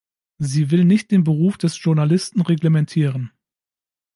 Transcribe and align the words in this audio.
Sie 0.39 0.71
will 0.71 0.83
nicht 0.83 1.11
den 1.11 1.23
Beruf 1.23 1.59
des 1.59 1.77
Journalisten 1.79 2.41
reglementieren. 2.41 3.31